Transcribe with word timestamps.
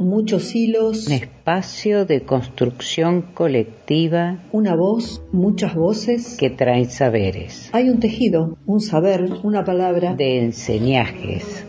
muchos 0.00 0.54
hilos. 0.54 1.06
Un 1.06 1.12
espacio 1.12 2.06
de 2.06 2.22
construcción 2.22 3.22
colectiva. 3.22 4.42
Una 4.50 4.74
voz, 4.74 5.22
muchas 5.30 5.74
voces. 5.74 6.36
Que 6.38 6.50
traen 6.50 6.90
saberes. 6.90 7.68
Hay 7.72 7.88
un 7.90 8.00
tejido, 8.00 8.56
un 8.66 8.80
saber, 8.80 9.30
una 9.42 9.64
palabra. 9.64 10.14
De 10.14 10.38
enseñajes. 10.38 11.64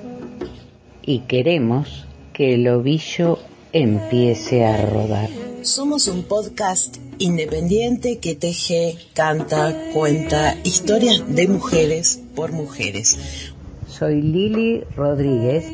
Y 1.04 1.20
queremos 1.20 2.05
que 2.34 2.55
el 2.55 2.68
ovillo 2.68 3.38
empiece 3.73 4.66
a 4.66 4.86
rodar. 4.86 5.30
Somos 5.62 6.08
un 6.08 6.23
podcast 6.23 6.98
independiente 7.20 8.18
que 8.18 8.36
teje, 8.36 8.95
canta, 9.13 9.91
cuenta 9.94 10.55
historias 10.63 11.23
de 11.36 11.48
mujeres 11.48 12.22
por 12.36 12.52
mujeres. 12.52 13.52
Soy 13.88 14.22
Lili 14.22 14.84
Rodríguez. 14.95 15.66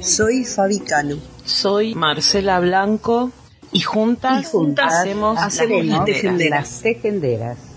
Soy 0.00 0.44
Fabi 0.44 0.78
Cano. 0.78 1.16
Soy 1.44 1.94
Marcela 1.94 2.60
Blanco 2.60 3.30
y 3.72 3.80
juntas, 3.80 4.52
hacemos, 4.78 5.38
las 5.38 6.82
tejenderas. 6.82 7.70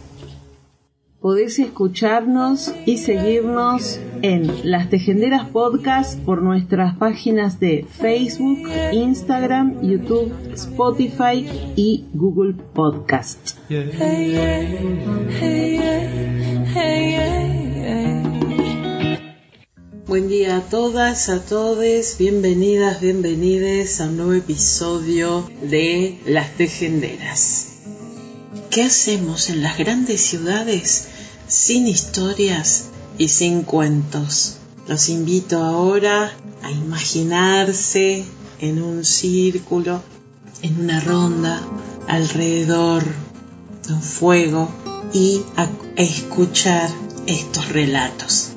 Podés 1.24 1.58
escucharnos 1.58 2.74
y 2.86 2.98
seguirnos 2.98 3.98
en 4.22 4.70
Las 4.70 4.90
Tejenderas 4.90 5.48
Podcast 5.48 6.20
por 6.20 6.42
nuestras 6.42 6.98
páginas 6.98 7.62
de 7.62 7.86
Facebook, 7.90 8.68
Instagram, 8.92 9.82
YouTube, 9.82 10.34
Spotify 10.54 11.48
y 11.78 12.08
Google 12.14 12.56
Podcast. 12.74 13.58
Buen 20.14 20.28
día 20.28 20.58
a 20.58 20.62
todas, 20.62 21.28
a 21.30 21.40
todos, 21.44 22.18
bienvenidas, 22.20 23.02
bienvenides 23.02 24.00
a 24.00 24.06
un 24.06 24.18
nuevo 24.18 24.34
episodio 24.34 25.50
de 25.64 26.20
Las 26.28 26.56
Tejenderas. 26.56 27.70
¿Qué 28.70 28.84
hacemos 28.84 29.50
en 29.50 29.64
las 29.64 29.76
grandes 29.76 30.22
ciudades 30.22 31.08
sin 31.48 31.88
historias 31.88 32.90
y 33.18 33.30
sin 33.30 33.64
cuentos? 33.64 34.58
Los 34.88 35.10
invito 35.10 35.64
ahora 35.64 36.32
a 36.62 36.70
imaginarse 36.70 38.24
en 38.60 38.84
un 38.84 39.06
círculo, 39.06 40.04
en 40.62 40.80
una 40.80 41.00
ronda, 41.00 41.60
alrededor 42.08 43.04
de 43.88 43.94
un 43.94 44.04
fuego 44.04 44.70
y 45.12 45.42
a 45.56 45.68
escuchar 45.96 46.88
estos 47.26 47.70
relatos. 47.70 48.54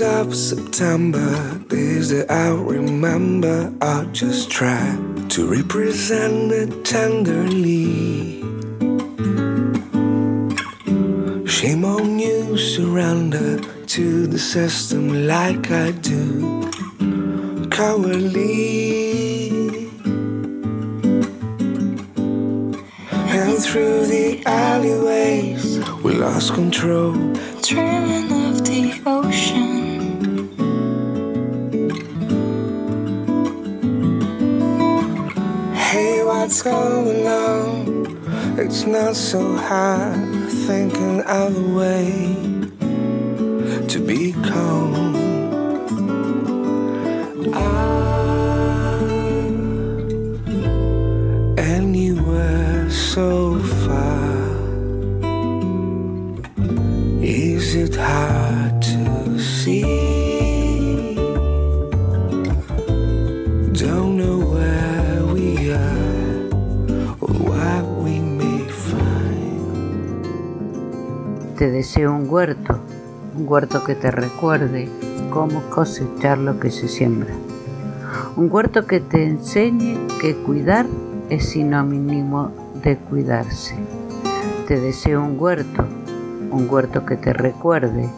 Of 0.00 0.34
September, 0.34 1.58
days 1.68 2.10
that 2.10 2.30
I 2.30 2.48
remember, 2.48 3.72
I'll 3.80 4.04
just 4.06 4.50
try 4.50 4.98
to 5.28 5.46
represent 5.46 6.52
it 6.52 6.84
tenderly. 6.84 8.42
Shame 11.46 11.84
on 11.84 12.18
you, 12.18 12.58
surrender 12.58 13.60
to 13.86 14.26
the 14.26 14.38
system 14.38 15.26
like 15.26 15.70
I 15.70 15.92
do. 15.92 16.70
Cowardly. 17.70 19.48
And 23.10 23.58
through 23.58 24.06
the 24.06 24.42
alleyways, 24.46 25.78
we 26.02 26.14
lost 26.14 26.54
control. 26.54 27.14
so 36.62 37.02
alone. 37.02 38.18
It's 38.58 38.86
not 38.86 39.14
so 39.14 39.56
hard 39.56 40.50
thinking 40.66 41.20
of 41.22 41.54
the 41.54 41.68
way. 41.74 42.35
Deseo 71.76 72.14
un 72.14 72.26
huerto, 72.26 72.78
un 73.36 73.46
huerto 73.46 73.84
que 73.84 73.94
te 73.94 74.10
recuerde 74.10 74.88
cómo 75.28 75.60
cosechar 75.68 76.38
lo 76.38 76.58
que 76.58 76.70
se 76.70 76.88
siembra. 76.88 77.34
Un 78.34 78.48
huerto 78.50 78.86
que 78.86 79.00
te 79.00 79.26
enseñe 79.26 79.98
que 80.18 80.34
cuidar 80.36 80.86
es 81.28 81.50
sinónimo 81.50 82.50
de 82.82 82.96
cuidarse. 82.96 83.74
Te 84.66 84.80
deseo 84.80 85.22
un 85.22 85.38
huerto, 85.38 85.84
un 86.50 86.66
huerto 86.70 87.04
que 87.04 87.16
te 87.16 87.34
recuerde 87.34 88.08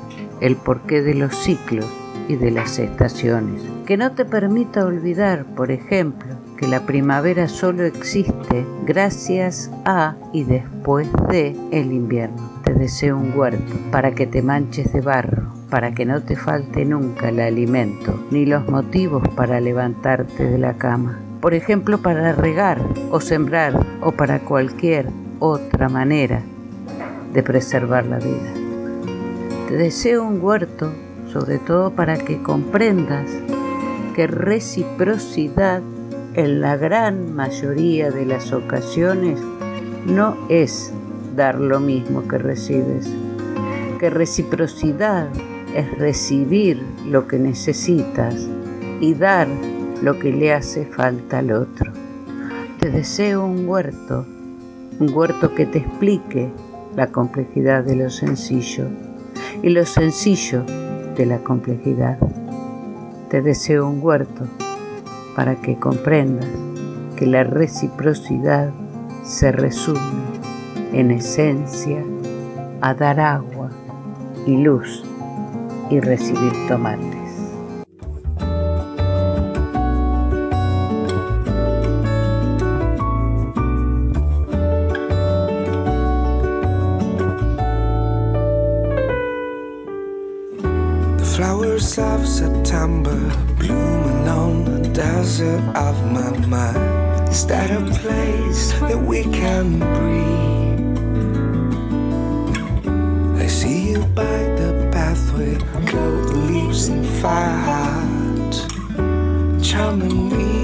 el 0.41 0.55
porqué 0.55 1.03
de 1.03 1.15
los 1.15 1.35
ciclos 1.35 1.87
y 2.29 2.37
de 2.37 2.53
las 2.53 2.79
estaciones. 2.79 3.61
Que 3.87 3.97
no 3.97 4.13
te 4.13 4.25
permita 4.25 4.87
olvidar, 4.87 5.47
por 5.57 5.73
ejemplo, 5.73 6.29
que 6.57 6.69
la 6.69 6.87
primavera 6.87 7.49
solo 7.49 7.83
existe 7.83 8.65
gracias 8.87 9.73
a 9.85 10.15
y 10.33 10.45
después 10.45 11.09
de 11.29 11.57
el 11.73 11.91
invierno 11.91 12.58
deseo 12.75 13.17
un 13.17 13.33
huerto, 13.37 13.73
para 13.91 14.15
que 14.15 14.27
te 14.27 14.43
manches 14.43 14.93
de 14.93 15.01
barro, 15.01 15.53
para 15.71 15.93
que 15.93 16.05
no 16.05 16.23
te 16.23 16.37
falte 16.37 16.85
nunca 16.85 17.29
el 17.29 17.41
alimento, 17.41 18.19
ni 18.31 18.47
los 18.47 18.69
motivos 18.69 19.23
para 19.37 19.61
levantarte 19.61 20.45
de 20.45 20.59
la 20.59 20.75
cama. 20.75 21.19
Por 21.41 21.55
ejemplo, 21.55 21.99
para 21.99 22.33
regar 22.33 22.81
o 23.11 23.21
sembrar 23.21 23.79
o 24.01 24.13
para 24.13 24.41
cualquier 24.41 25.07
otra 25.39 25.89
manera 25.89 26.43
de 27.33 27.43
preservar 27.43 28.07
la 28.07 28.19
vida. 28.19 28.53
Te 29.69 29.77
deseo 29.77 30.25
un 30.25 30.43
huerto, 30.43 30.93
sobre 31.33 31.59
todo 31.59 31.91
para 31.91 32.17
que 32.17 32.43
comprendas 32.43 33.31
que 34.17 34.27
reciprocidad 34.27 35.83
en 36.35 36.61
la 36.61 36.77
gran 36.77 37.35
mayoría 37.35 38.11
de 38.11 38.27
las 38.27 38.53
ocasiones 38.53 39.41
no 40.07 40.37
es 40.49 40.93
dar 41.39 41.61
lo 41.61 41.79
mismo 41.79 42.27
que 42.27 42.37
recibes, 42.37 43.09
que 44.01 44.11
reciprocidad 44.11 45.29
es 45.73 45.97
recibir 45.97 46.83
lo 47.07 47.29
que 47.29 47.39
necesitas 47.39 48.49
y 49.01 49.15
dar 49.15 49.47
lo 50.03 50.19
que 50.19 50.33
le 50.33 50.53
hace 50.53 50.85
falta 50.85 51.39
al 51.39 51.53
otro. 51.53 51.93
Te 52.81 52.91
deseo 52.91 53.47
un 53.47 53.69
huerto, 53.69 54.27
un 54.99 55.15
huerto 55.15 55.55
que 55.55 55.65
te 55.65 55.79
explique 55.79 56.51
la 56.97 57.07
complejidad 57.07 57.85
de 57.85 57.95
lo 57.95 58.11
sencillo 58.11 58.89
y 59.63 59.69
lo 59.69 59.87
sencillo 59.87 60.65
de 61.17 61.25
la 61.25 61.39
complejidad. 61.39 62.19
Te 63.31 63.43
deseo 63.43 63.89
un 63.89 64.01
huerto 64.03 64.45
para 65.37 65.55
que 65.55 65.79
comprendas 65.79 66.49
que 67.15 67.27
la 67.27 67.45
reciprocidad 67.45 68.73
se 69.23 69.53
resume 69.53 70.38
en 70.93 71.11
esencia 71.11 72.03
a 72.81 72.95
dar 72.95 73.21
agua 73.21 73.71
y 74.47 74.57
luz 74.57 75.05
y 75.91 76.01
recibir 76.01 76.53
tomates. 76.69 77.18
come 109.79 110.03
and 110.03 110.33
meet. 110.33 110.58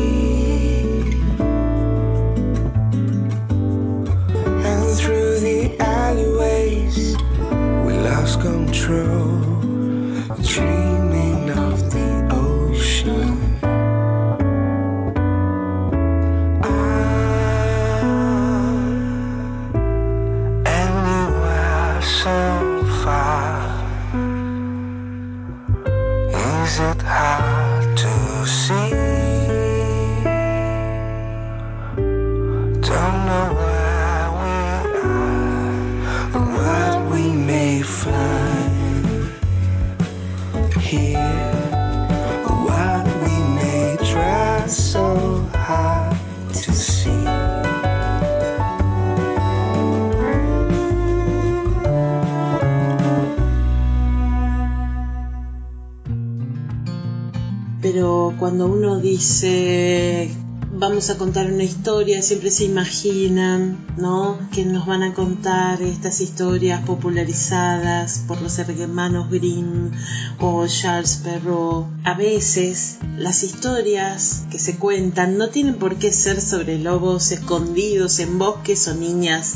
Cuando 58.44 58.67
uno 58.67 58.99
dice 58.99 60.29
vamos 60.70 61.08
a 61.08 61.17
contar 61.17 61.50
una 61.50 61.62
historia, 61.64 62.20
siempre 62.20 62.50
se 62.50 62.64
imaginan, 62.64 63.87
¿no? 63.96 64.38
Que 64.52 64.67
nos 64.67 64.85
van 64.85 65.02
a 65.02 65.14
contar 65.14 65.81
estas 65.81 66.20
historias 66.20 66.85
popularizadas 66.85 68.23
por 68.29 68.43
los 68.43 68.58
hermanos 68.58 69.31
Grimm 69.31 69.93
o 70.41 70.67
Charles 70.67 71.23
Perrault. 71.25 71.87
A 72.05 72.12
veces 72.12 72.99
las 73.17 73.44
historias 73.44 74.44
que 74.50 74.58
se 74.58 74.76
cuentan 74.76 75.38
no 75.38 75.49
tienen 75.49 75.76
por 75.76 75.96
qué 75.96 76.12
ser 76.12 76.43
sobre 76.43 76.79
lobos 76.79 77.32
escondidos 77.32 78.19
en 78.19 78.38
bosques 78.38 78.87
o 78.88 78.94
niñas 78.94 79.55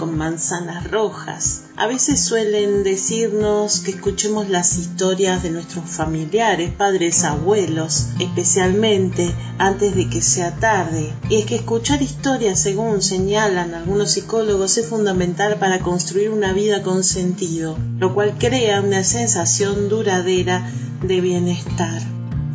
con 0.00 0.16
manzanas 0.16 0.90
rojas. 0.90 1.64
A 1.76 1.86
veces 1.86 2.24
suelen 2.24 2.84
decirnos 2.84 3.80
que 3.80 3.90
escuchemos 3.90 4.48
las 4.48 4.78
historias 4.78 5.42
de 5.42 5.50
nuestros 5.50 5.84
familiares, 5.84 6.72
padres, 6.72 7.22
abuelos, 7.22 8.06
especialmente 8.18 9.30
antes 9.58 9.94
de 9.94 10.08
que 10.08 10.22
sea 10.22 10.56
tarde. 10.56 11.12
Y 11.28 11.36
es 11.36 11.44
que 11.44 11.56
escuchar 11.56 12.00
historias, 12.00 12.58
según 12.58 13.02
señalan 13.02 13.74
algunos 13.74 14.12
psicólogos, 14.12 14.78
es 14.78 14.86
fundamental 14.86 15.58
para 15.58 15.80
construir 15.80 16.30
una 16.30 16.54
vida 16.54 16.82
con 16.82 17.04
sentido, 17.04 17.76
lo 17.98 18.14
cual 18.14 18.38
crea 18.38 18.80
una 18.80 19.04
sensación 19.04 19.90
duradera 19.90 20.66
de 21.02 21.20
bienestar. 21.20 22.00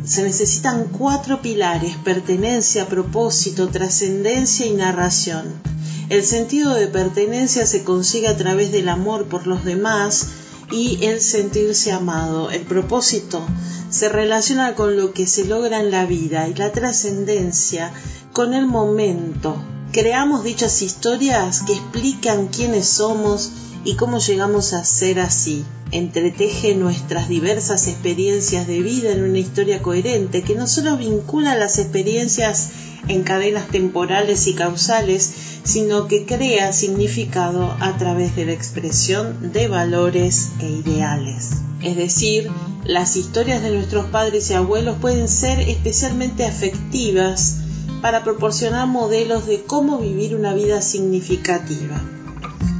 Se 0.04 0.24
necesitan 0.24 0.88
cuatro 0.88 1.40
pilares, 1.42 1.96
pertenencia, 1.98 2.88
propósito, 2.88 3.68
trascendencia 3.68 4.66
y 4.66 4.72
narración. 4.72 5.76
El 6.08 6.24
sentido 6.24 6.72
de 6.72 6.86
pertenencia 6.86 7.66
se 7.66 7.82
consigue 7.82 8.28
a 8.28 8.36
través 8.36 8.70
del 8.70 8.88
amor 8.88 9.26
por 9.26 9.48
los 9.48 9.64
demás 9.64 10.28
y 10.70 11.04
el 11.04 11.20
sentirse 11.20 11.90
amado. 11.90 12.50
El 12.52 12.62
propósito 12.62 13.44
se 13.90 14.08
relaciona 14.08 14.76
con 14.76 14.96
lo 14.96 15.12
que 15.12 15.26
se 15.26 15.46
logra 15.46 15.80
en 15.80 15.90
la 15.90 16.06
vida 16.06 16.46
y 16.46 16.54
la 16.54 16.70
trascendencia 16.70 17.92
con 18.32 18.54
el 18.54 18.66
momento. 18.66 19.56
Creamos 19.90 20.44
dichas 20.44 20.80
historias 20.80 21.62
que 21.62 21.72
explican 21.72 22.48
quiénes 22.48 22.86
somos 22.86 23.50
y 23.86 23.94
cómo 23.94 24.18
llegamos 24.18 24.72
a 24.72 24.84
ser 24.84 25.20
así. 25.20 25.64
Entreteje 25.92 26.74
nuestras 26.74 27.28
diversas 27.28 27.86
experiencias 27.86 28.66
de 28.66 28.80
vida 28.80 29.12
en 29.12 29.22
una 29.22 29.38
historia 29.38 29.80
coherente 29.80 30.42
que 30.42 30.56
no 30.56 30.66
solo 30.66 30.96
vincula 30.96 31.54
las 31.54 31.78
experiencias 31.78 32.70
en 33.06 33.22
cadenas 33.22 33.68
temporales 33.68 34.48
y 34.48 34.54
causales, 34.54 35.32
sino 35.62 36.08
que 36.08 36.26
crea 36.26 36.72
significado 36.72 37.76
a 37.78 37.96
través 37.96 38.34
de 38.34 38.46
la 38.46 38.52
expresión 38.52 39.52
de 39.52 39.68
valores 39.68 40.48
e 40.58 40.68
ideales. 40.68 41.50
Es 41.80 41.96
decir, 41.96 42.50
las 42.84 43.14
historias 43.14 43.62
de 43.62 43.70
nuestros 43.70 44.06
padres 44.06 44.50
y 44.50 44.54
abuelos 44.54 44.96
pueden 45.00 45.28
ser 45.28 45.60
especialmente 45.60 46.44
afectivas 46.44 47.58
para 48.02 48.24
proporcionar 48.24 48.88
modelos 48.88 49.46
de 49.46 49.62
cómo 49.62 49.98
vivir 49.98 50.34
una 50.34 50.54
vida 50.54 50.82
significativa 50.82 52.02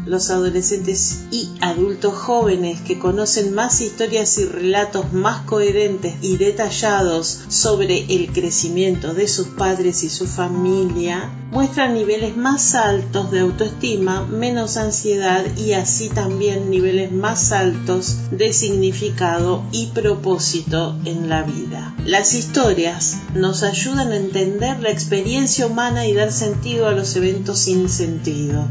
los 0.07 0.31
adolescentes 0.31 1.25
y 1.31 1.51
adultos 1.61 2.15
jóvenes 2.15 2.81
que 2.81 2.99
conocen 2.99 3.55
más 3.55 3.81
historias 3.81 4.39
y 4.39 4.45
relatos 4.47 5.13
más 5.13 5.43
coherentes 5.43 6.15
y 6.23 6.37
detallados 6.37 7.41
sobre 7.49 8.07
el 8.15 8.33
crecimiento 8.33 9.15
de 9.15 9.29
sus 9.29 9.49
padres 9.49 10.05
y 10.05 10.09
su 10.09 10.27
familia 10.27 11.31
muestran 11.51 11.95
niveles 11.95 12.37
más 12.37 12.75
altos 12.75 13.31
de 13.31 13.41
autoestima, 13.41 14.27
menos 14.27 14.77
ansiedad 14.77 15.45
y 15.57 15.73
así 15.73 16.09
también 16.09 16.71
niveles 16.71 17.13
más 17.13 17.53
altos 17.53 18.17
de 18.31 18.53
significado 18.53 19.63
y 19.73 19.87
propósito 19.87 20.97
en 21.05 21.29
la 21.29 21.43
vida. 21.43 21.95
Las 22.05 22.35
historias 22.35 23.17
nos 23.35 23.63
ayudan 23.63 24.13
a 24.13 24.17
entender 24.17 24.81
la 24.81 24.91
experiencia 24.91 25.67
humana 25.67 26.07
y 26.07 26.15
dar 26.15 26.33
sentido 26.33 26.89
a 26.89 26.93
los 26.93 27.17
eventos 27.17 27.59
sin 27.59 27.89
sentido. 27.89 28.69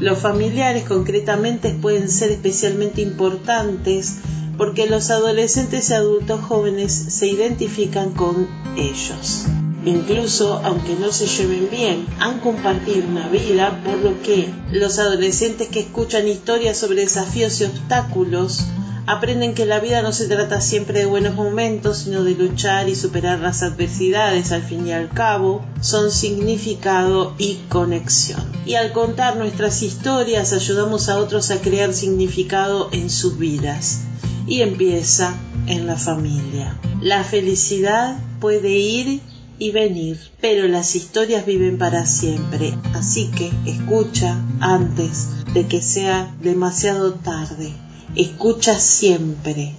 Los 0.00 0.18
familiares 0.18 0.84
concretamente 0.84 1.70
pueden 1.70 2.08
ser 2.08 2.30
especialmente 2.30 3.00
importantes 3.00 4.18
porque 4.56 4.86
los 4.86 5.10
adolescentes 5.10 5.90
y 5.90 5.94
adultos 5.94 6.40
jóvenes 6.40 6.92
se 6.92 7.26
identifican 7.26 8.10
con 8.10 8.48
ellos. 8.76 9.46
Incluso 9.84 10.60
aunque 10.64 10.94
no 10.94 11.10
se 11.10 11.26
lleven 11.26 11.68
bien, 11.70 12.06
han 12.20 12.40
compartido 12.40 13.08
una 13.08 13.28
vida, 13.28 13.80
por 13.84 13.98
lo 13.98 14.22
que 14.22 14.48
los 14.70 14.98
adolescentes 14.98 15.68
que 15.68 15.80
escuchan 15.80 16.28
historias 16.28 16.76
sobre 16.76 17.00
desafíos 17.00 17.60
y 17.60 17.64
obstáculos 17.64 18.64
aprenden 19.08 19.54
que 19.54 19.64
la 19.64 19.80
vida 19.80 20.02
no 20.02 20.12
se 20.12 20.28
trata 20.28 20.60
siempre 20.60 21.00
de 21.00 21.06
buenos 21.06 21.34
momentos, 21.34 21.98
sino 21.98 22.22
de 22.24 22.34
luchar 22.34 22.90
y 22.90 22.94
superar 22.94 23.38
las 23.38 23.62
adversidades. 23.62 24.52
Al 24.52 24.62
fin 24.62 24.86
y 24.86 24.92
al 24.92 25.08
cabo, 25.08 25.64
son 25.80 26.10
significado 26.10 27.34
y 27.38 27.54
conexión. 27.70 28.42
Y 28.66 28.74
al 28.74 28.92
contar 28.92 29.36
nuestras 29.36 29.82
historias, 29.82 30.52
ayudamos 30.52 31.08
a 31.08 31.16
otros 31.16 31.50
a 31.50 31.60
crear 31.62 31.94
significado 31.94 32.90
en 32.92 33.08
sus 33.08 33.38
vidas. 33.38 34.00
Y 34.46 34.60
empieza 34.60 35.34
en 35.66 35.86
la 35.86 35.96
familia. 35.96 36.78
La 37.00 37.24
felicidad 37.24 38.18
puede 38.40 38.76
ir 38.76 39.22
y 39.58 39.70
venir, 39.70 40.20
pero 40.42 40.68
las 40.68 40.96
historias 40.96 41.46
viven 41.46 41.78
para 41.78 42.04
siempre. 42.04 42.76
Así 42.94 43.30
que 43.30 43.50
escucha 43.64 44.36
antes 44.60 45.28
de 45.54 45.66
que 45.66 45.80
sea 45.80 46.34
demasiado 46.42 47.14
tarde. 47.14 47.72
Escucha 48.16 48.78
siempre. 48.80 49.76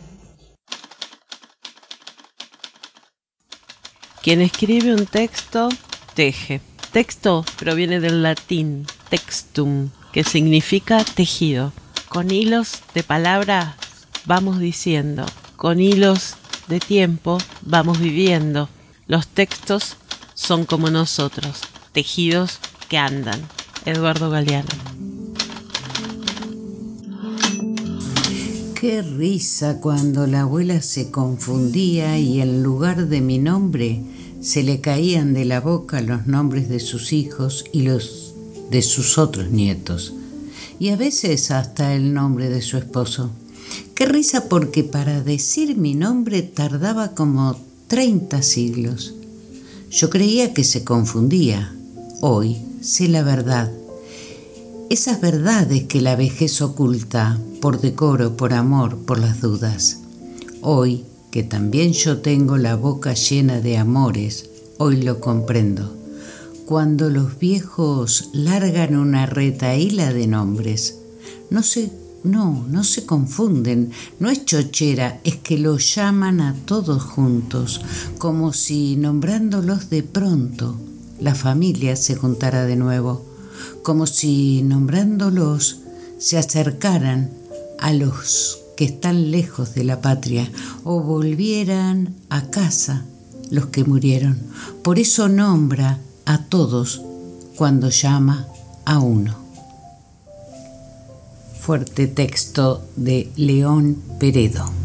Quien 4.21 4.41
escribe 4.41 4.93
un 4.93 5.05
texto, 5.07 5.69
teje. 6.13 6.61
Texto 6.91 7.43
proviene 7.57 7.99
del 7.99 8.21
latín 8.21 8.85
textum, 9.09 9.89
que 10.13 10.23
significa 10.23 11.03
tejido. 11.03 11.73
Con 12.07 12.31
hilos 12.31 12.81
de 12.93 13.03
palabras 13.03 13.75
vamos 14.25 14.59
diciendo, 14.59 15.25
con 15.55 15.79
hilos 15.79 16.35
de 16.67 16.79
tiempo 16.79 17.39
vamos 17.61 17.99
viviendo. 17.99 18.69
Los 19.07 19.27
textos 19.27 19.97
son 20.35 20.65
como 20.65 20.89
nosotros, 20.89 21.61
tejidos 21.91 22.59
que 22.87 22.97
andan. 22.97 23.41
Eduardo 23.85 24.29
Galeano. 24.29 25.18
Qué 28.79 29.01
risa 29.01 29.81
cuando 29.81 30.25
la 30.25 30.43
abuela 30.43 30.81
se 30.81 31.11
confundía 31.11 32.17
y 32.17 32.39
en 32.39 32.63
lugar 32.63 33.09
de 33.09 33.19
mi 33.19 33.37
nombre 33.37 34.01
se 34.39 34.63
le 34.63 34.79
caían 34.79 35.33
de 35.33 35.43
la 35.43 35.59
boca 35.59 35.99
los 35.99 36.27
nombres 36.27 36.69
de 36.69 36.79
sus 36.79 37.11
hijos 37.11 37.65
y 37.73 37.81
los 37.81 38.33
de 38.71 38.81
sus 38.81 39.17
otros 39.17 39.51
nietos, 39.51 40.13
y 40.79 40.89
a 40.89 40.95
veces 40.95 41.51
hasta 41.51 41.93
el 41.93 42.13
nombre 42.13 42.49
de 42.49 42.61
su 42.61 42.77
esposo. 42.77 43.31
Qué 43.95 44.05
risa 44.05 44.47
porque 44.47 44.85
para 44.85 45.21
decir 45.21 45.75
mi 45.75 45.93
nombre 45.93 46.41
tardaba 46.41 47.09
como 47.09 47.59
30 47.87 48.41
siglos. 48.41 49.13
Yo 49.91 50.09
creía 50.09 50.53
que 50.53 50.63
se 50.63 50.85
confundía. 50.85 51.75
Hoy 52.21 52.55
sé 52.79 53.09
la 53.09 53.23
verdad. 53.23 53.69
Esas 54.89 55.21
verdades 55.21 55.83
que 55.83 56.01
la 56.01 56.15
vejez 56.15 56.63
oculta 56.63 57.39
por 57.61 57.79
decoro, 57.79 58.35
por 58.35 58.53
amor, 58.53 58.97
por 59.05 59.19
las 59.19 59.39
dudas. 59.39 59.99
Hoy, 60.61 61.05
que 61.29 61.43
también 61.43 61.93
yo 61.93 62.21
tengo 62.21 62.57
la 62.57 62.75
boca 62.75 63.13
llena 63.13 63.61
de 63.61 63.77
amores, 63.77 64.49
hoy 64.79 65.03
lo 65.03 65.19
comprendo. 65.19 65.95
Cuando 66.65 67.11
los 67.11 67.37
viejos 67.37 68.29
largan 68.33 68.95
una 68.95 69.27
retaíla 69.27 70.11
de 70.11 70.25
nombres, 70.25 70.97
no 71.51 71.61
sé 71.61 71.91
no, 72.23 72.65
no 72.67 72.83
se 72.83 73.05
confunden, 73.05 73.91
no 74.19 74.29
es 74.29 74.43
chochera, 74.43 75.21
es 75.23 75.35
que 75.35 75.59
los 75.59 75.95
llaman 75.95 76.41
a 76.41 76.55
todos 76.65 77.03
juntos, 77.03 77.79
como 78.17 78.53
si 78.53 78.95
nombrándolos 78.95 79.91
de 79.91 80.01
pronto 80.01 80.77
la 81.19 81.35
familia 81.35 81.95
se 81.95 82.15
juntara 82.15 82.65
de 82.65 82.75
nuevo, 82.75 83.28
como 83.83 84.07
si 84.07 84.61
nombrándolos 84.63 85.81
se 86.17 86.37
acercaran 86.37 87.31
a 87.79 87.93
los 87.93 88.59
que 88.75 88.85
están 88.85 89.31
lejos 89.31 89.73
de 89.73 89.83
la 89.83 90.01
patria 90.01 90.49
o 90.83 91.01
volvieran 91.01 92.15
a 92.29 92.49
casa 92.49 93.05
los 93.49 93.67
que 93.67 93.83
murieron. 93.83 94.39
Por 94.83 94.99
eso 94.99 95.27
nombra 95.27 95.99
a 96.25 96.45
todos 96.45 97.01
cuando 97.55 97.89
llama 97.89 98.47
a 98.85 98.99
uno. 98.99 99.35
Fuerte 101.59 102.07
texto 102.07 102.83
de 102.95 103.31
León 103.35 104.01
Peredo. 104.19 104.78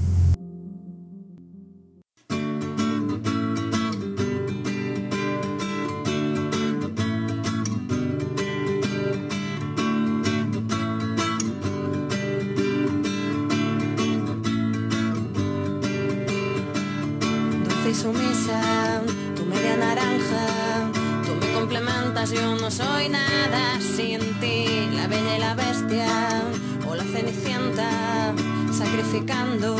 Tú 21.24 21.34
me 21.40 21.52
complementas, 21.52 22.30
yo 22.30 22.54
no 22.56 22.70
soy 22.70 23.08
nada 23.08 23.80
sin 23.80 24.20
ti. 24.40 24.88
La 24.92 25.06
bella 25.06 25.36
y 25.36 25.40
la 25.40 25.54
bestia 25.54 26.42
o 26.88 26.94
la 26.94 27.04
cenicienta, 27.04 28.32
sacrificando 28.72 29.76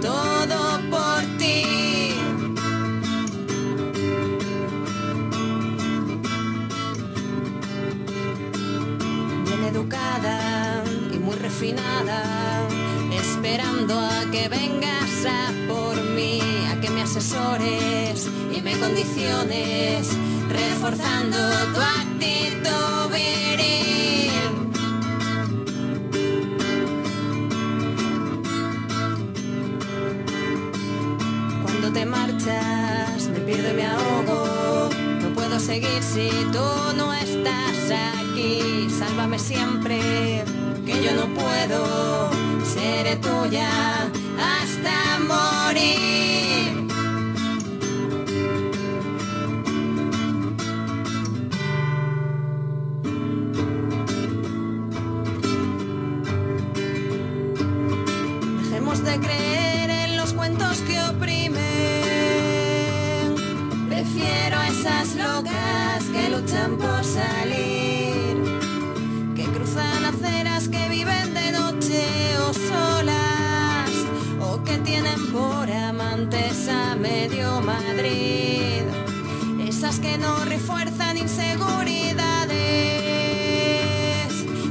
todo 0.00 0.80
por 0.90 1.20
ti. 1.38 1.64
Bien 9.46 9.64
educada 9.72 10.84
y 11.12 11.18
muy 11.18 11.36
refinada, 11.36 12.22
esperando 13.12 13.98
a 13.98 14.30
que 14.30 14.48
vengas 14.48 15.26
a 15.26 15.52
por 15.68 16.02
mí 16.16 16.47
asesores 17.08 18.28
y 18.54 18.60
me 18.60 18.78
condiciones, 18.78 20.10
reforzando 20.50 21.38
tu 21.72 21.80
actitud 21.80 23.10
viril. 23.10 24.70
Cuando 31.62 31.92
te 31.92 32.04
marchas, 32.04 33.28
me 33.32 33.40
pierdo 33.40 33.70
y 33.70 33.74
me 33.74 33.86
ahogo. 33.86 34.90
No 35.22 35.28
puedo 35.34 35.58
seguir 35.58 36.02
si 36.02 36.28
tú 36.52 36.68
no 36.94 37.14
estás 37.14 37.90
aquí. 38.18 38.86
Sálvame 38.90 39.38
siempre, 39.38 40.44
que 40.84 41.02
yo 41.02 41.14
no 41.14 41.26
puedo. 41.32 42.28
Seré 42.64 43.16
tuya 43.16 44.10
no 80.18 80.44
refuerzan 80.44 81.16
inseguridades. 81.18 82.58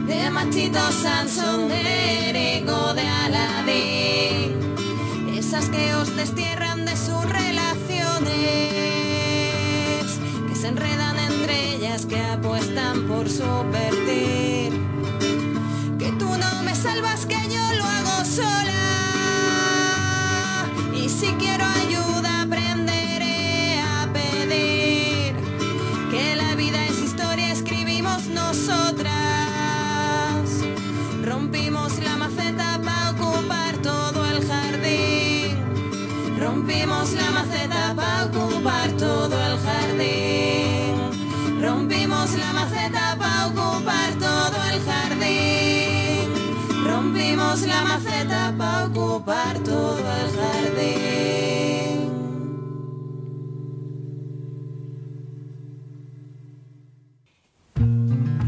De 0.05 0.29
machito 0.29 0.79
Sansón, 0.91 1.69
de 1.69 2.63
de 2.95 3.07
Aladín, 3.07 4.75
esas 5.37 5.69
que 5.69 5.93
os 5.95 6.15
destierran 6.15 6.85
de 6.85 6.95
sus 6.95 7.23
relaciones, 7.25 8.29
que 10.47 10.55
se 10.55 10.67
enredan 10.67 11.17
entre 11.19 11.75
ellas, 11.75 12.05
que 12.05 12.19
apuestan 12.19 13.07
por 13.07 13.29
su 13.29 13.43
perdón. 13.71 14.06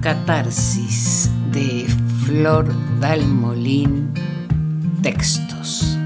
Catarsis 0.09 1.29
de 1.51 1.85
Flor 2.25 2.73
Dalmolín 2.99 4.11
Textos. 5.03 5.99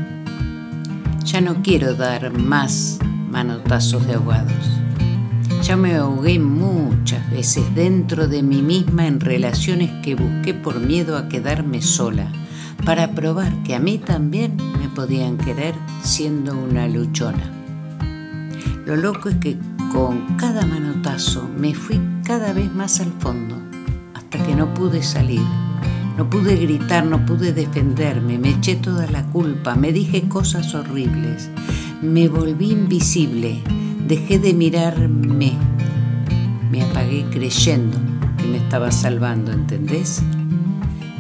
Ya 1.24 1.40
no 1.40 1.64
quiero 1.64 1.94
dar 1.94 2.38
más 2.38 3.00
manotazos 3.32 4.06
de 4.06 4.16
ahogados. 4.16 4.82
Ya 5.62 5.78
me 5.78 5.96
ahogué 5.96 6.38
muchas 6.38 7.32
veces 7.32 7.64
dentro 7.76 8.28
de 8.28 8.44
mí 8.44 8.62
misma 8.62 9.08
en 9.08 9.22
relaciones 9.22 9.90
que 10.04 10.16
busqué 10.16 10.54
por 10.54 10.82
miedo 10.82 11.18
a 11.18 11.30
quedarme 11.30 11.82
sola, 11.82 12.28
para 12.84 13.12
probar 13.12 13.54
que 13.64 13.74
a 13.74 13.80
mí 13.80 14.00
también 14.00 14.58
me 14.82 14.90
podían 14.90 15.38
querer 15.38 15.76
siendo 16.04 16.58
una 16.58 16.90
luchona. 16.90 17.50
Lo 18.86 18.98
loco 18.98 19.30
es 19.30 19.38
que 19.38 19.58
con 19.94 20.36
cada 20.36 20.66
manotazo 20.66 21.48
me 21.58 21.74
fui 21.74 22.02
cada 22.26 22.52
vez 22.52 22.70
más 22.74 23.00
al 23.00 23.14
fondo, 23.20 23.63
hasta 24.34 24.46
que 24.48 24.56
no 24.56 24.74
pude 24.74 25.04
salir. 25.04 25.42
No 26.18 26.30
pude 26.30 26.56
gritar, 26.56 27.06
no 27.06 27.26
pude 27.26 27.54
defenderme, 27.54 28.38
me 28.38 28.52
eché 28.52 28.76
toda 28.76 29.08
la 29.08 29.24
culpa, 29.28 29.76
me 29.76 29.92
dije 29.92 30.28
cosas 30.28 30.76
horribles, 30.76 31.50
me 32.02 32.28
volví 32.28 32.72
invisible, 32.72 33.62
dejé 34.08 34.38
de 34.38 34.54
mirarme, 34.54 35.54
me 36.72 36.84
apagué 36.84 37.26
creyendo 37.32 37.98
que 38.38 38.46
me 38.46 38.58
estaba 38.58 38.92
salvando, 38.92 39.52
¿entendés? 39.52 40.22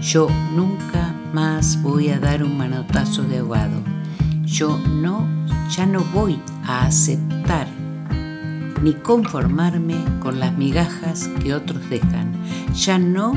Yo 0.01 0.27
nunca 0.55 1.15
más 1.33 1.81
voy 1.81 2.09
a 2.09 2.19
dar 2.19 2.43
un 2.43 2.57
manotazo 2.57 3.23
de 3.23 3.39
ahogado. 3.39 3.81
Yo 4.43 4.77
no, 4.77 5.27
ya 5.75 5.87
no 5.87 6.03
voy 6.13 6.39
a 6.65 6.85
aceptar 6.85 7.67
ni 8.83 8.93
conformarme 8.93 9.95
con 10.19 10.39
las 10.39 10.57
migajas 10.57 11.29
que 11.41 11.53
otros 11.53 11.89
dejan. 11.89 12.33
Ya 12.75 12.99
no 12.99 13.33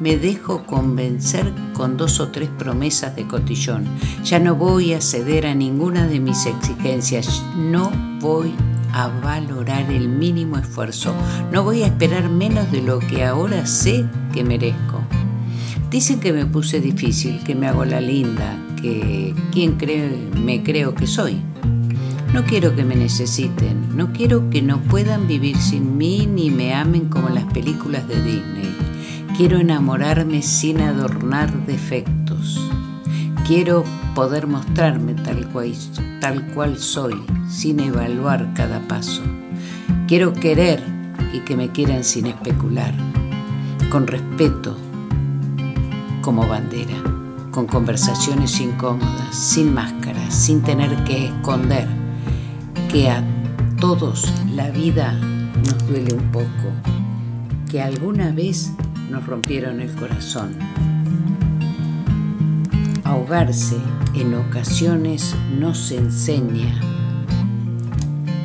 me 0.00 0.16
dejo 0.16 0.64
convencer 0.64 1.52
con 1.74 1.96
dos 1.96 2.18
o 2.20 2.28
tres 2.28 2.48
promesas 2.58 3.14
de 3.14 3.26
cotillón. 3.26 3.84
Ya 4.24 4.38
no 4.38 4.54
voy 4.54 4.94
a 4.94 5.00
ceder 5.00 5.46
a 5.46 5.54
ninguna 5.54 6.06
de 6.06 6.20
mis 6.20 6.46
exigencias. 6.46 7.44
No 7.56 7.90
voy 8.20 8.54
a 8.92 9.08
valorar 9.08 9.90
el 9.90 10.08
mínimo 10.08 10.56
esfuerzo. 10.56 11.14
No 11.52 11.62
voy 11.62 11.82
a 11.82 11.86
esperar 11.86 12.30
menos 12.30 12.70
de 12.72 12.82
lo 12.82 12.98
que 12.98 13.24
ahora 13.24 13.66
sé 13.66 14.06
que 14.32 14.44
merezco. 14.44 15.02
Dicen 15.90 16.20
que 16.20 16.32
me 16.32 16.46
puse 16.46 16.80
difícil, 16.80 17.42
que 17.44 17.54
me 17.54 17.68
hago 17.68 17.84
la 17.84 18.00
linda, 18.00 18.58
que 18.80 19.34
quién 19.52 19.76
cree, 19.76 20.30
me 20.34 20.62
creo 20.62 20.94
que 20.94 21.06
soy. 21.06 21.42
No 22.36 22.44
quiero 22.44 22.76
que 22.76 22.84
me 22.84 22.96
necesiten, 22.96 23.96
no 23.96 24.12
quiero 24.12 24.50
que 24.50 24.60
no 24.60 24.82
puedan 24.82 25.26
vivir 25.26 25.56
sin 25.56 25.96
mí 25.96 26.26
ni 26.26 26.50
me 26.50 26.74
amen 26.74 27.06
como 27.06 27.30
las 27.30 27.44
películas 27.44 28.06
de 28.08 28.16
Disney. 28.16 28.76
Quiero 29.38 29.58
enamorarme 29.58 30.42
sin 30.42 30.82
adornar 30.82 31.50
defectos 31.64 32.60
Quiero 33.46 33.84
poder 34.14 34.48
mostrarme 34.48 35.14
tal 35.14 35.48
cual, 35.48 35.72
tal 36.20 36.46
cual 36.48 36.76
soy, 36.76 37.14
sin 37.48 37.80
evaluar 37.80 38.52
cada 38.52 38.80
paso. 38.86 39.22
Quiero 40.06 40.34
querer 40.34 40.82
y 41.32 41.40
que 41.40 41.56
me 41.56 41.70
quieran 41.70 42.04
sin 42.04 42.26
especular, 42.26 42.92
con 43.88 44.06
respeto 44.06 44.76
como 46.20 46.46
bandera, 46.46 47.02
con 47.50 47.66
conversaciones 47.66 48.60
incómodas, 48.60 49.34
sin 49.34 49.72
máscaras, 49.72 50.34
sin 50.34 50.60
tener 50.60 50.94
que 51.04 51.28
esconder 51.28 52.05
que 52.96 53.10
a 53.10 53.22
todos 53.78 54.32
la 54.54 54.70
vida 54.70 55.12
nos 55.12 55.86
duele 55.86 56.14
un 56.14 56.32
poco, 56.32 56.72
que 57.70 57.82
alguna 57.82 58.32
vez 58.32 58.72
nos 59.10 59.26
rompieron 59.26 59.82
el 59.82 59.94
corazón. 59.96 60.56
Ahogarse 63.04 63.76
en 64.14 64.32
ocasiones 64.32 65.36
nos 65.58 65.92
enseña, 65.92 66.80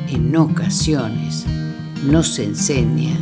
en 0.08 0.36
ocasiones 0.36 1.46
nos 2.04 2.38
enseña 2.38 3.16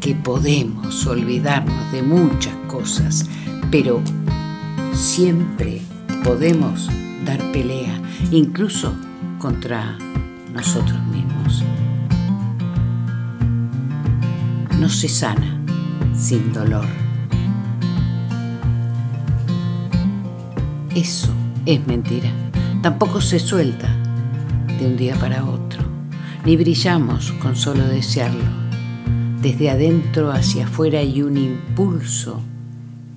que 0.00 0.14
podemos 0.14 1.06
olvidarnos 1.06 1.92
de 1.92 2.02
muchas 2.02 2.54
cosas, 2.68 3.26
pero 3.70 4.00
siempre 4.94 5.82
podemos 6.24 6.88
dar 7.26 7.52
pelea, 7.52 8.00
incluso 8.30 8.94
contra 9.42 9.98
nosotros 10.54 11.02
mismos. 11.06 11.64
No 14.78 14.88
se 14.88 15.08
sana 15.08 15.58
sin 16.16 16.52
dolor. 16.52 16.86
Eso 20.94 21.32
es 21.66 21.84
mentira. 21.88 22.30
Tampoco 22.82 23.20
se 23.20 23.40
suelta 23.40 23.88
de 24.78 24.86
un 24.86 24.96
día 24.96 25.16
para 25.16 25.44
otro, 25.44 25.82
ni 26.44 26.56
brillamos 26.56 27.32
con 27.32 27.56
solo 27.56 27.84
desearlo. 27.88 28.44
Desde 29.40 29.70
adentro 29.70 30.30
hacia 30.30 30.66
afuera 30.66 31.00
hay 31.00 31.20
un 31.20 31.36
impulso 31.36 32.40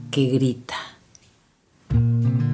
que 0.10 0.25
grita 0.29 0.75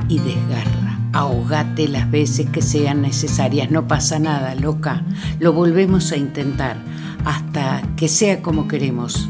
y 0.10 0.20
desgarra. 0.20 0.71
Ahogate 1.14 1.88
las 1.88 2.10
veces 2.10 2.50
que 2.50 2.62
sean 2.62 3.02
necesarias, 3.02 3.70
no 3.70 3.88
pasa 3.88 4.18
nada, 4.20 4.56
loca. 4.56 5.04
Lo 5.40 5.54
volvemos 5.54 6.12
a 6.12 6.18
intentar 6.18 6.78
hasta 7.26 7.82
que 7.98 8.08
sea 8.08 8.42
como 8.42 8.68
queremos, 8.68 9.30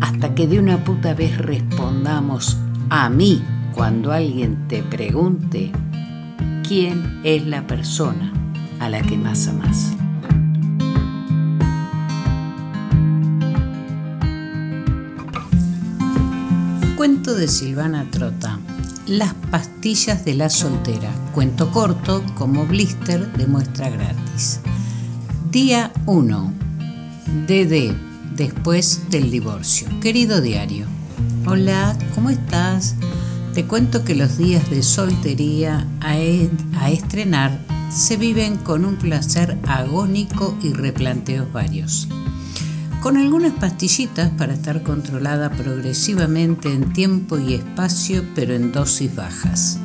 hasta 0.00 0.34
que 0.34 0.46
de 0.46 0.58
una 0.58 0.84
puta 0.84 1.14
vez 1.14 1.36
respondamos 1.38 2.56
a 2.88 3.10
mí 3.10 3.42
cuando 3.74 4.12
alguien 4.12 4.68
te 4.68 4.82
pregunte 4.82 5.72
quién 6.66 7.20
es 7.24 7.46
la 7.46 7.66
persona 7.66 8.32
a 8.80 8.88
la 8.88 9.02
que 9.02 9.16
más 9.16 9.48
amas. 9.48 9.92
Cuento 16.96 17.34
de 17.34 17.46
Silvana 17.46 18.04
Trota. 18.10 18.58
Las 19.08 19.32
pastillas 19.50 20.26
de 20.26 20.34
la 20.34 20.50
soltera. 20.50 21.10
Cuento 21.32 21.70
corto 21.70 22.22
como 22.34 22.66
blister 22.66 23.32
de 23.38 23.46
muestra 23.46 23.88
gratis. 23.88 24.60
Día 25.50 25.94
1. 26.04 26.52
DD. 27.46 27.94
Después 28.36 29.08
del 29.08 29.30
divorcio. 29.30 29.88
Querido 30.02 30.42
diario. 30.42 30.84
Hola, 31.46 31.96
¿cómo 32.14 32.28
estás? 32.28 32.96
Te 33.54 33.64
cuento 33.64 34.04
que 34.04 34.14
los 34.14 34.36
días 34.36 34.68
de 34.68 34.82
soltería 34.82 35.88
a, 36.02 36.12
a 36.78 36.90
estrenar 36.90 37.58
se 37.90 38.18
viven 38.18 38.58
con 38.58 38.84
un 38.84 38.96
placer 38.96 39.56
agónico 39.66 40.54
y 40.62 40.74
replanteos 40.74 41.50
varios. 41.50 42.08
Con 43.02 43.16
algunas 43.16 43.52
pastillitas 43.52 44.28
para 44.30 44.54
estar 44.54 44.82
controlada 44.82 45.50
progresivamente 45.50 46.72
en 46.72 46.92
tiempo 46.92 47.38
y 47.38 47.54
espacio, 47.54 48.24
pero 48.34 48.54
en 48.54 48.72
dosis 48.72 49.14
bajas. 49.14 49.78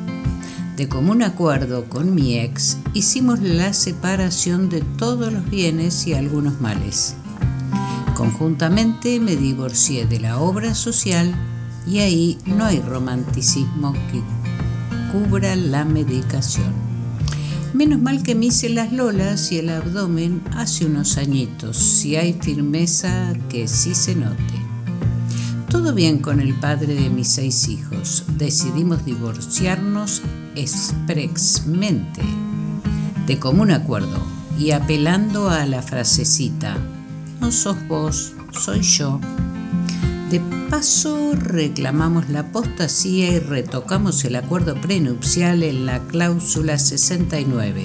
De 0.76 0.88
común 0.88 1.22
acuerdo 1.22 1.88
con 1.88 2.12
mi 2.12 2.40
ex, 2.40 2.76
hicimos 2.92 3.40
la 3.40 3.72
separación 3.72 4.68
de 4.68 4.80
todos 4.80 5.32
los 5.32 5.48
bienes 5.48 6.08
y 6.08 6.14
algunos 6.14 6.60
males. 6.60 7.14
Conjuntamente 8.16 9.20
me 9.20 9.36
divorcié 9.36 10.06
de 10.06 10.18
la 10.18 10.40
obra 10.40 10.74
social 10.74 11.32
y 11.86 12.00
ahí 12.00 12.38
no 12.46 12.64
hay 12.64 12.80
romanticismo 12.80 13.92
que 14.10 14.22
cubra 15.12 15.54
la 15.54 15.84
medicación. 15.84 16.83
Menos 17.74 18.00
mal 18.00 18.22
que 18.22 18.36
me 18.36 18.46
hice 18.46 18.68
las 18.68 18.92
lolas 18.92 19.50
y 19.50 19.58
el 19.58 19.68
abdomen 19.68 20.40
hace 20.52 20.86
unos 20.86 21.18
añitos, 21.18 21.76
si 21.76 22.14
hay 22.14 22.34
firmeza 22.34 23.32
que 23.48 23.66
sí 23.66 23.96
se 23.96 24.14
note. 24.14 24.54
Todo 25.70 25.92
bien 25.92 26.18
con 26.20 26.38
el 26.38 26.54
padre 26.54 26.94
de 26.94 27.10
mis 27.10 27.26
seis 27.26 27.66
hijos. 27.66 28.26
Decidimos 28.38 29.04
divorciarnos 29.04 30.22
expresamente, 30.54 32.22
de 33.26 33.40
común 33.40 33.72
acuerdo, 33.72 34.24
y 34.56 34.70
apelando 34.70 35.50
a 35.50 35.66
la 35.66 35.82
frasecita, 35.82 36.76
no 37.40 37.50
sos 37.50 37.76
vos, 37.88 38.34
soy 38.52 38.82
yo. 38.82 39.18
De 40.30 40.40
paso 40.70 41.34
reclamamos 41.34 42.30
la 42.30 42.40
apostasía 42.40 43.28
y 43.28 43.38
retocamos 43.38 44.24
el 44.24 44.36
acuerdo 44.36 44.74
prenupcial 44.80 45.62
en 45.62 45.84
la 45.84 46.00
cláusula 46.00 46.78
69. 46.78 47.84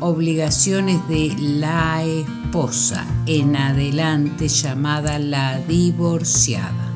Obligaciones 0.00 1.00
de 1.08 1.34
la 1.38 2.04
esposa 2.04 3.06
en 3.24 3.56
adelante 3.56 4.48
llamada 4.48 5.18
la 5.18 5.58
divorciada. 5.58 6.92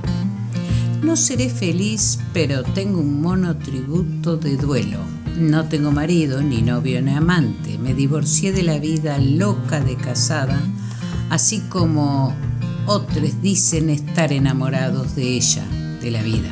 No 1.02 1.16
seré 1.16 1.48
feliz, 1.48 2.18
pero 2.34 2.62
tengo 2.62 3.00
un 3.00 3.22
monotributo 3.22 4.36
de 4.36 4.58
duelo. 4.58 4.98
No 5.38 5.68
tengo 5.68 5.90
marido, 5.90 6.42
ni 6.42 6.60
novio, 6.60 7.00
ni 7.00 7.12
amante. 7.12 7.78
Me 7.78 7.94
divorcié 7.94 8.52
de 8.52 8.62
la 8.62 8.78
vida 8.78 9.18
loca 9.18 9.80
de 9.80 9.96
casada, 9.96 10.60
así 11.30 11.60
como 11.70 12.36
otros 12.90 13.40
dicen 13.40 13.88
estar 13.88 14.32
enamorados 14.32 15.14
de 15.14 15.36
ella, 15.36 15.64
de 16.02 16.10
la 16.10 16.22
vida. 16.22 16.50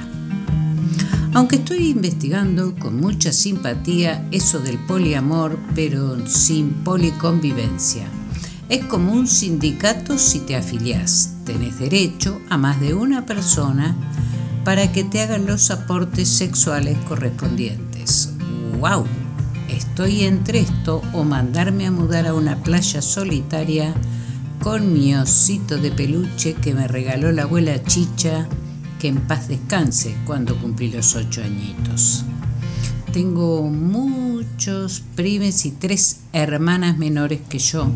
Aunque 1.34 1.56
estoy 1.56 1.88
investigando 1.88 2.76
con 2.76 3.00
mucha 3.00 3.32
simpatía 3.32 4.24
eso 4.30 4.60
del 4.60 4.78
poliamor, 4.86 5.58
pero 5.74 6.24
sin 6.28 6.70
policonvivencia. 6.84 8.06
Es 8.68 8.84
como 8.84 9.12
un 9.14 9.26
sindicato 9.26 10.16
si 10.16 10.38
te 10.38 10.54
afilias. 10.54 11.34
Tenés 11.44 11.80
derecho 11.80 12.40
a 12.48 12.56
más 12.56 12.80
de 12.80 12.94
una 12.94 13.26
persona 13.26 13.96
para 14.64 14.92
que 14.92 15.02
te 15.02 15.20
hagan 15.20 15.44
los 15.44 15.72
aportes 15.72 16.28
sexuales 16.28 16.96
correspondientes. 17.08 18.30
¡Wow! 18.78 19.06
Estoy 19.68 20.22
entre 20.22 20.60
esto 20.60 21.02
o 21.12 21.24
mandarme 21.24 21.88
a 21.88 21.90
mudar 21.90 22.28
a 22.28 22.34
una 22.34 22.62
playa 22.62 23.02
solitaria 23.02 23.92
con 24.60 24.92
mi 24.92 25.14
osito 25.14 25.78
de 25.78 25.90
peluche 25.90 26.54
que 26.54 26.74
me 26.74 26.88
regaló 26.88 27.32
la 27.32 27.42
abuela 27.42 27.82
Chicha, 27.84 28.48
que 28.98 29.08
en 29.08 29.20
paz 29.20 29.48
descanse 29.48 30.16
cuando 30.24 30.56
cumplí 30.56 30.90
los 30.90 31.14
ocho 31.14 31.42
añitos. 31.42 32.24
Tengo 33.12 33.62
muchos 33.70 35.02
primes 35.14 35.64
y 35.64 35.70
tres 35.70 36.20
hermanas 36.32 36.98
menores 36.98 37.40
que 37.48 37.58
yo 37.58 37.90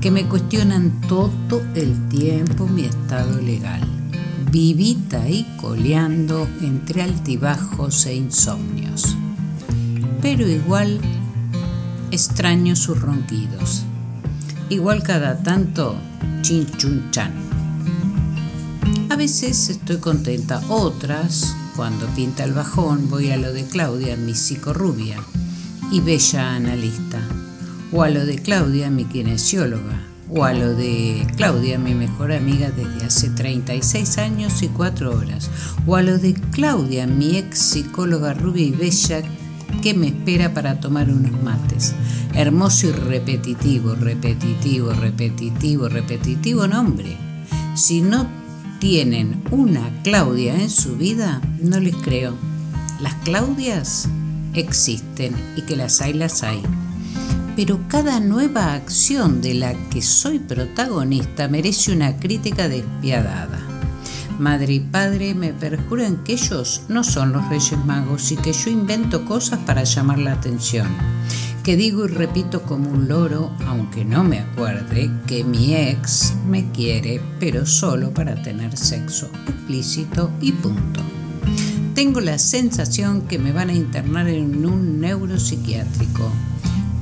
que 0.00 0.10
me 0.10 0.26
cuestionan 0.26 1.00
todo 1.08 1.62
el 1.74 2.08
tiempo 2.08 2.66
mi 2.66 2.84
estado 2.84 3.40
legal. 3.40 3.82
Vivita 4.50 5.28
y 5.28 5.44
coleando 5.60 6.46
entre 6.60 7.02
altibajos 7.02 8.06
e 8.06 8.14
insomnios. 8.14 9.16
Pero 10.20 10.46
igual 10.46 11.00
extraño 12.10 12.76
sus 12.76 13.00
ronquidos 13.00 13.84
igual 14.68 15.02
cada 15.02 15.42
tanto 15.42 15.96
chin 16.42 16.66
chun 16.76 17.10
chan. 17.10 17.32
A 19.10 19.16
veces 19.16 19.68
estoy 19.68 19.98
contenta, 19.98 20.60
otras, 20.68 21.54
cuando 21.76 22.06
pinta 22.08 22.44
el 22.44 22.52
bajón, 22.52 23.08
voy 23.08 23.30
a 23.30 23.36
lo 23.36 23.52
de 23.52 23.64
Claudia, 23.64 24.16
mi 24.16 24.34
psicorrubia 24.34 25.18
y 25.90 26.00
bella 26.00 26.54
analista, 26.54 27.20
o 27.92 28.02
a 28.02 28.10
lo 28.10 28.24
de 28.24 28.36
Claudia, 28.36 28.90
mi 28.90 29.04
kinesióloga, 29.04 30.02
o 30.30 30.44
a 30.44 30.52
lo 30.52 30.74
de 30.74 31.26
Claudia, 31.36 31.78
mi 31.78 31.94
mejor 31.94 32.32
amiga 32.32 32.70
desde 32.70 33.06
hace 33.06 33.30
36 33.30 34.18
años 34.18 34.62
y 34.62 34.68
4 34.68 35.16
horas, 35.16 35.50
o 35.86 35.96
a 35.96 36.02
lo 36.02 36.18
de 36.18 36.34
Claudia, 36.34 37.06
mi 37.06 37.36
ex 37.36 37.58
psicóloga 37.58 38.34
rubia 38.34 38.64
y 38.64 38.72
bella 38.72 39.22
que 39.82 39.94
me 39.94 40.08
espera 40.08 40.54
para 40.54 40.80
tomar 40.80 41.10
unos 41.10 41.42
mates. 41.42 41.94
Hermoso 42.34 42.88
y 42.88 42.92
repetitivo, 42.92 43.94
repetitivo, 43.94 44.92
repetitivo, 44.92 45.88
repetitivo 45.88 46.66
nombre. 46.66 47.16
Si 47.74 48.00
no 48.00 48.26
tienen 48.80 49.42
una 49.50 50.02
Claudia 50.02 50.54
en 50.60 50.70
su 50.70 50.96
vida, 50.96 51.40
no 51.60 51.80
les 51.80 51.96
creo. 51.96 52.34
las 53.00 53.14
Claudias 53.24 54.08
existen 54.54 55.34
y 55.56 55.62
que 55.62 55.76
las 55.76 56.00
hay, 56.00 56.12
las 56.12 56.42
hay. 56.42 56.62
Pero 57.56 57.80
cada 57.88 58.20
nueva 58.20 58.74
acción 58.74 59.40
de 59.40 59.54
la 59.54 59.74
que 59.90 60.02
soy 60.02 60.38
protagonista 60.38 61.48
merece 61.48 61.92
una 61.92 62.16
crítica 62.16 62.68
despiadada. 62.68 63.73
Madre 64.38 64.74
y 64.74 64.80
padre 64.80 65.34
me 65.34 65.52
perjuran 65.52 66.24
que 66.24 66.32
ellos 66.32 66.82
no 66.88 67.04
son 67.04 67.32
los 67.32 67.48
Reyes 67.48 67.84
Magos 67.84 68.32
y 68.32 68.36
que 68.36 68.52
yo 68.52 68.68
invento 68.68 69.24
cosas 69.24 69.60
para 69.60 69.84
llamar 69.84 70.18
la 70.18 70.32
atención. 70.32 70.88
Que 71.62 71.76
digo 71.76 72.04
y 72.04 72.08
repito 72.08 72.62
como 72.62 72.90
un 72.90 73.08
loro, 73.08 73.52
aunque 73.66 74.04
no 74.04 74.24
me 74.24 74.40
acuerde, 74.40 75.10
que 75.26 75.44
mi 75.44 75.74
ex 75.74 76.34
me 76.48 76.70
quiere, 76.72 77.22
pero 77.38 77.64
solo 77.64 78.12
para 78.12 78.42
tener 78.42 78.76
sexo 78.76 79.30
explícito 79.46 80.30
y 80.40 80.52
punto. 80.52 81.00
Tengo 81.94 82.20
la 82.20 82.38
sensación 82.38 83.22
que 83.22 83.38
me 83.38 83.52
van 83.52 83.70
a 83.70 83.74
internar 83.74 84.28
en 84.28 84.66
un 84.66 85.00
neuropsiquiátrico, 85.00 86.28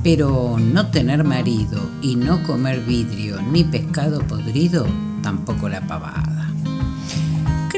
pero 0.03 0.57
no 0.59 0.91
tener 0.91 1.23
marido 1.23 1.89
y 2.01 2.15
no 2.15 2.43
comer 2.43 2.79
vidrio 2.81 3.41
ni 3.41 3.63
pescado 3.63 4.19
podrido, 4.27 4.85
tampoco 5.23 5.67
la 5.67 5.81
pavada. 5.87 6.32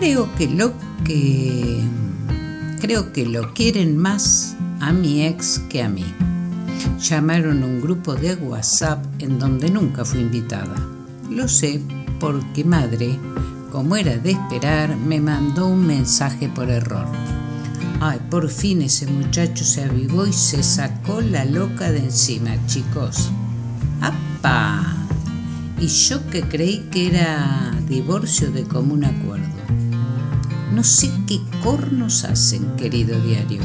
Creo 0.06 0.30
que 0.36 0.48
lo 0.48 0.72
que 1.04 1.82
creo 2.80 3.12
que 3.12 3.26
lo 3.26 3.56
quieren 3.56 3.98
más 3.98 4.56
a 4.80 4.94
mi 4.94 5.26
ex 5.26 5.58
que 5.68 5.82
a 5.82 5.90
mí. 5.90 6.06
Llamaron 7.02 7.64
un 7.64 7.82
grupo 7.82 8.14
de 8.14 8.36
WhatsApp 8.36 9.04
en 9.18 9.40
donde 9.40 9.72
nunca 9.72 10.06
fui 10.06 10.22
invitada. 10.22 10.76
Lo 11.32 11.48
sé 11.48 11.82
porque 12.20 12.64
madre 12.64 13.18
como 13.72 13.96
era 13.96 14.16
de 14.18 14.34
esperar, 14.34 14.96
me 14.96 15.20
mandó 15.20 15.66
un 15.66 15.88
mensaje 15.88 16.50
por 16.50 16.70
error. 16.70 17.08
Ay, 18.00 18.20
por 18.30 18.48
fin 18.48 18.84
ese 18.84 19.08
muchacho 19.08 19.66
se 19.66 19.86
avivó 19.86 20.28
y 20.28 20.34
se 20.34 20.62
sacó 20.62 21.20
la 21.20 21.46
loca 21.46 21.92
de 21.92 21.98
encima, 21.98 22.52
chicos. 22.68 23.32
¡Apa! 24.02 24.98
Y 25.82 25.88
yo 25.88 26.30
que 26.30 26.44
creí 26.44 26.88
que 26.92 27.08
era 27.08 27.75
divorcio 27.88 28.52
de 28.52 28.64
común 28.64 29.06
acuerdo. 29.06 29.46
No 30.74 30.84
sé 30.84 31.12
qué 31.28 31.40
cornos 31.64 32.24
hacen, 32.24 32.76
querido 32.76 33.20
diario. 33.22 33.62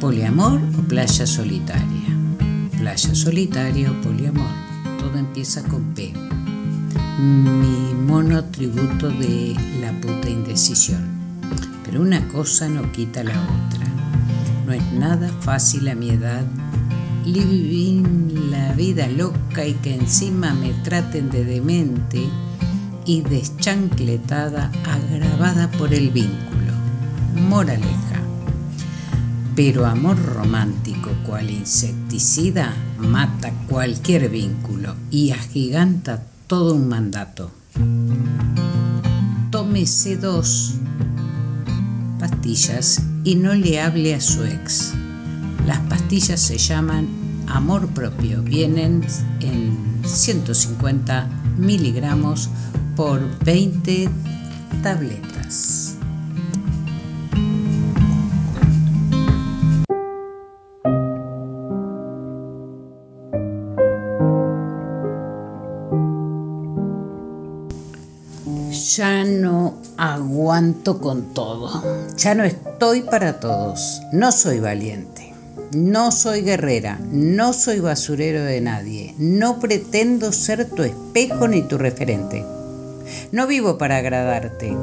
¿Poliamor 0.00 0.60
o 0.78 0.82
playa 0.82 1.26
solitaria? 1.26 2.16
Playa 2.78 3.14
solitaria 3.14 3.90
o 3.90 4.00
poliamor. 4.00 4.50
Todo 4.98 5.18
empieza 5.18 5.62
con 5.64 5.82
P 5.94 6.14
mi 7.18 7.94
monotributo 7.94 9.08
de 9.08 9.56
la 9.80 9.90
puta 10.00 10.30
indecisión. 10.30 11.04
Pero 11.84 12.00
una 12.00 12.28
cosa 12.28 12.68
no 12.68 12.92
quita 12.92 13.24
la 13.24 13.32
otra. 13.32 13.86
No 14.66 14.72
es 14.72 14.92
nada 14.92 15.28
fácil 15.40 15.88
a 15.88 15.94
mi 15.94 16.10
edad 16.10 16.44
vivir 17.32 18.06
la 18.50 18.72
vida 18.72 19.08
loca 19.08 19.66
y 19.66 19.74
que 19.74 19.94
encima 19.94 20.54
me 20.54 20.72
traten 20.84 21.30
de 21.30 21.44
demente 21.44 22.28
y 23.04 23.22
deschancletada 23.22 24.70
agravada 24.84 25.70
por 25.70 25.94
el 25.94 26.10
vínculo. 26.10 26.72
Moraleja. 27.48 28.22
Pero 29.56 29.86
amor 29.86 30.16
romántico 30.24 31.10
cual 31.26 31.50
insecticida 31.50 32.74
mata 32.98 33.52
cualquier 33.68 34.28
vínculo 34.28 34.94
y 35.10 35.30
agiganta 35.30 36.22
todo 36.46 36.74
un 36.74 36.88
mandato. 36.88 37.50
Tómese 39.50 40.16
dos 40.16 40.74
pastillas 42.18 43.02
y 43.24 43.34
no 43.36 43.54
le 43.54 43.80
hable 43.80 44.14
a 44.14 44.20
su 44.20 44.44
ex. 44.44 44.94
Las 45.68 45.80
pastillas 45.80 46.40
se 46.40 46.56
llaman 46.56 47.06
amor 47.46 47.88
propio, 47.88 48.42
vienen 48.42 49.04
en 49.40 50.00
150 50.02 51.28
miligramos 51.58 52.48
por 52.96 53.20
20 53.44 54.08
tabletas. 54.82 55.96
Ya 68.96 69.22
no 69.24 69.74
aguanto 69.98 70.98
con 70.98 71.34
todo. 71.34 71.82
Ya 72.16 72.34
no 72.34 72.44
estoy 72.44 73.02
para 73.02 73.38
todos. 73.38 74.00
No 74.14 74.32
soy 74.32 74.60
valiente. 74.60 75.27
No 75.72 76.12
soy 76.12 76.40
guerrera. 76.40 76.98
No 77.12 77.52
soy 77.52 77.80
basurero 77.80 78.42
de 78.42 78.60
nadie. 78.62 79.14
No 79.18 79.60
pretendo 79.60 80.32
ser 80.32 80.64
tu 80.64 80.82
espejo 80.82 81.46
ni 81.46 81.60
tu 81.60 81.76
referente. 81.76 82.42
No 83.32 83.46
vivo 83.46 83.76
para 83.76 83.98
agradarte. 83.98 84.74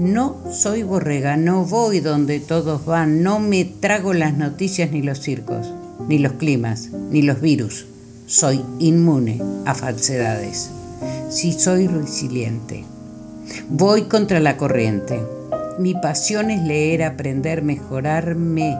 No 0.00 0.36
soy 0.50 0.82
borrega. 0.82 1.36
No 1.36 1.64
voy 1.64 2.00
donde 2.00 2.40
todos 2.40 2.84
van. 2.84 3.22
No 3.22 3.38
me 3.38 3.64
trago 3.64 4.12
las 4.12 4.36
noticias 4.36 4.90
ni 4.90 5.02
los 5.02 5.20
circos. 5.20 5.72
Ni 6.08 6.18
los 6.18 6.32
climas. 6.32 6.88
Ni 7.10 7.22
los 7.22 7.40
virus. 7.40 7.86
Soy 8.26 8.60
inmune 8.80 9.40
a 9.66 9.74
falsedades. 9.76 10.70
Si 11.30 11.52
soy 11.52 11.86
resiliente. 11.86 12.84
Voy 13.68 14.02
contra 14.02 14.40
la 14.40 14.56
corriente. 14.56 15.20
Mi 15.78 15.94
pasión 15.94 16.50
es 16.50 16.60
leer, 16.64 17.04
aprender, 17.04 17.62
mejorarme. 17.62 18.76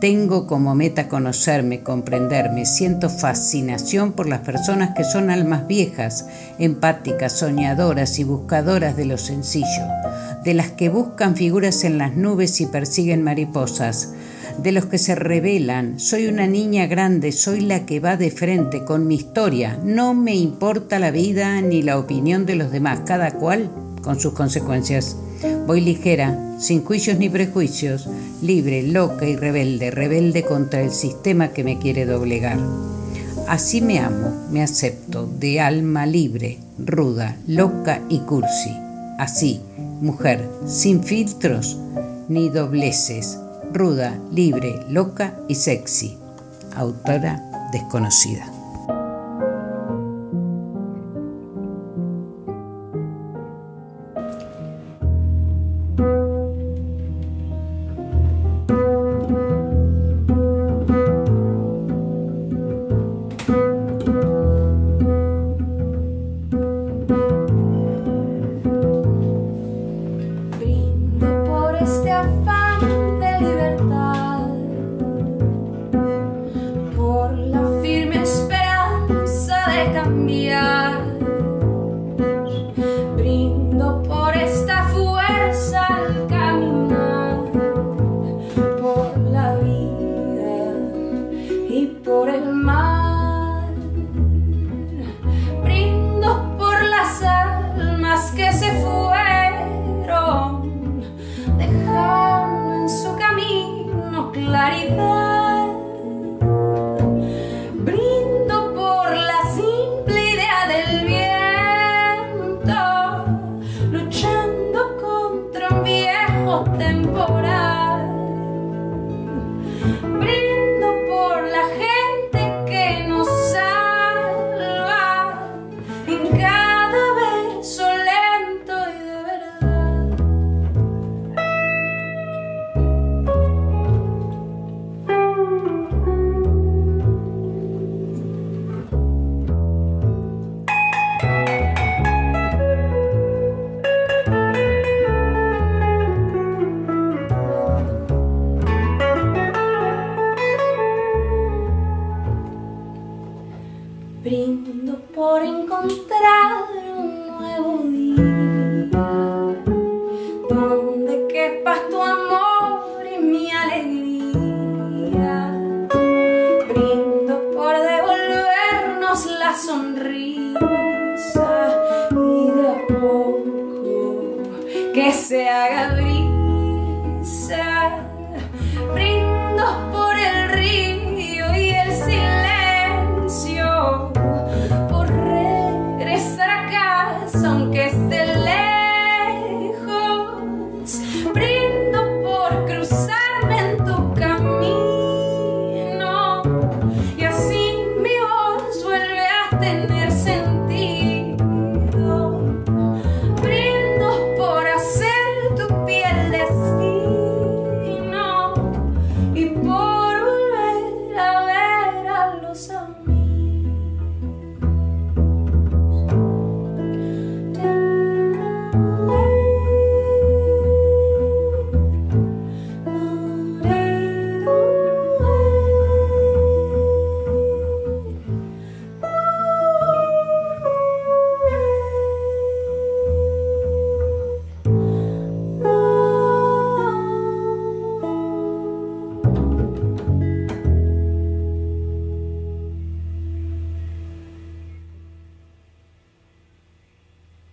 Tengo 0.00 0.46
como 0.46 0.76
meta 0.76 1.08
conocerme, 1.08 1.82
comprenderme. 1.82 2.66
Siento 2.66 3.10
fascinación 3.10 4.12
por 4.12 4.28
las 4.28 4.40
personas 4.40 4.94
que 4.94 5.02
son 5.02 5.28
almas 5.28 5.66
viejas, 5.66 6.26
empáticas, 6.60 7.32
soñadoras 7.32 8.20
y 8.20 8.24
buscadoras 8.24 8.96
de 8.96 9.06
lo 9.06 9.18
sencillo, 9.18 9.82
de 10.44 10.54
las 10.54 10.70
que 10.70 10.88
buscan 10.88 11.34
figuras 11.34 11.82
en 11.82 11.98
las 11.98 12.14
nubes 12.14 12.60
y 12.60 12.66
persiguen 12.66 13.24
mariposas, 13.24 14.12
de 14.62 14.70
los 14.70 14.86
que 14.86 14.98
se 14.98 15.16
revelan. 15.16 15.98
Soy 15.98 16.28
una 16.28 16.46
niña 16.46 16.86
grande, 16.86 17.32
soy 17.32 17.60
la 17.60 17.84
que 17.84 17.98
va 17.98 18.16
de 18.16 18.30
frente 18.30 18.84
con 18.84 19.08
mi 19.08 19.16
historia. 19.16 19.80
No 19.82 20.14
me 20.14 20.36
importa 20.36 21.00
la 21.00 21.10
vida 21.10 21.60
ni 21.60 21.82
la 21.82 21.98
opinión 21.98 22.46
de 22.46 22.54
los 22.54 22.70
demás, 22.70 23.00
cada 23.04 23.32
cual 23.32 23.68
con 24.02 24.20
sus 24.20 24.32
consecuencias. 24.32 25.16
Voy 25.66 25.80
ligera, 25.80 26.56
sin 26.58 26.84
juicios 26.84 27.18
ni 27.18 27.28
prejuicios, 27.28 28.08
libre, 28.42 28.82
loca 28.82 29.26
y 29.26 29.36
rebelde, 29.36 29.90
rebelde 29.90 30.42
contra 30.42 30.82
el 30.82 30.90
sistema 30.90 31.48
que 31.48 31.64
me 31.64 31.78
quiere 31.78 32.06
doblegar. 32.06 32.58
Así 33.46 33.80
me 33.80 33.98
amo, 33.98 34.32
me 34.50 34.62
acepto, 34.62 35.26
de 35.26 35.60
alma 35.60 36.06
libre, 36.06 36.58
ruda, 36.78 37.36
loca 37.46 38.02
y 38.08 38.18
cursi. 38.20 38.70
Así, 39.18 39.60
mujer, 40.00 40.48
sin 40.66 41.02
filtros 41.02 41.78
ni 42.28 42.50
dobleces, 42.50 43.38
ruda, 43.72 44.18
libre, 44.32 44.80
loca 44.88 45.34
y 45.48 45.54
sexy. 45.54 46.16
Autora 46.76 47.70
desconocida. 47.72 48.57